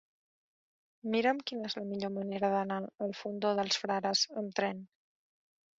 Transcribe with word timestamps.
Mira'm 1.15 1.41
quina 1.51 1.69
és 1.73 1.77
la 1.81 1.85
millor 1.91 2.13
manera 2.17 2.49
d'anar 2.57 2.81
al 3.07 3.17
Fondó 3.21 3.53
dels 3.61 3.79
Frares 3.85 4.29
amb 4.43 4.61
tren. 4.63 4.83